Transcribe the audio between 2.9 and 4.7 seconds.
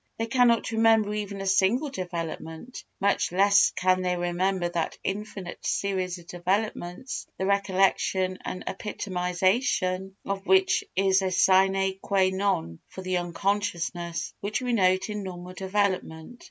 much less can they remember